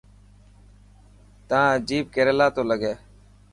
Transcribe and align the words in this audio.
تان 1.47 1.61
عجيب 1.75 2.03
ڪريلا 2.15 2.47
تو 2.55 2.61
لگي. 2.69 2.93